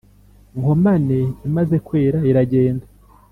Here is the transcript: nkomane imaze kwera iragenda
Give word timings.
nkomane 0.59 1.19
imaze 1.47 1.75
kwera 1.87 2.19
iragenda 2.29 2.85